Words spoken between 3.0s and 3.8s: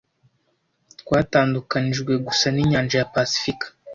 ya pasifika.